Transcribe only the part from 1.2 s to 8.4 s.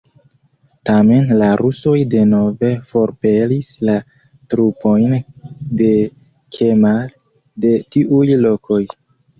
la rusoj denove forpelis la trupojn de Kemal de tiuj